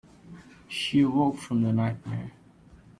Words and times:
She 0.67 1.01
awoke 1.01 1.37
from 1.37 1.61
the 1.61 1.71
nightmare. 1.71 2.31